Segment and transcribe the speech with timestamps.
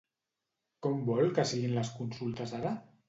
[0.87, 2.73] Com vol que siguin les consultes ara?